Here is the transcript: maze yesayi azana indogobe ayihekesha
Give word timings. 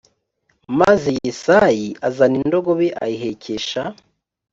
maze 0.79 1.09
yesayi 1.19 1.87
azana 2.07 2.35
indogobe 2.41 2.87
ayihekesha 3.03 3.81